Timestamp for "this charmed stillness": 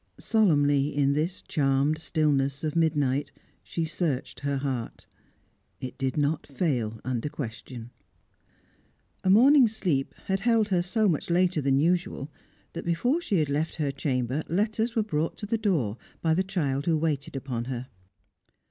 1.13-2.63